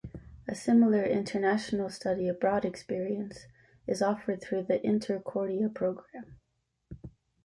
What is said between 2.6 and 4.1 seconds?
experience is